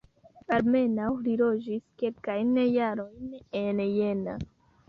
Almenaŭ 0.55 1.09
li 1.27 1.35
loĝis 1.41 1.83
kelkajn 2.03 2.57
jarojn 2.79 3.39
en 3.63 3.87
Jena. 4.01 4.39